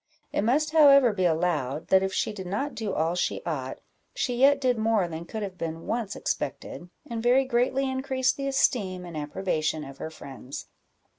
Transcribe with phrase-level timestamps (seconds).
[0.33, 3.77] It must however be allowed, that if she did not do all she ought,
[4.15, 8.47] she yet did more than could have been once expected, and very greatly increased the
[8.47, 10.65] esteem and approbation of her friends.